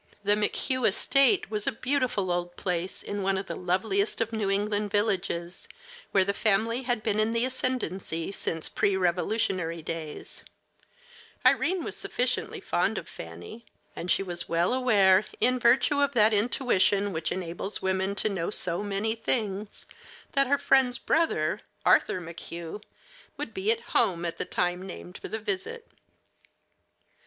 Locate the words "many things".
18.81-19.85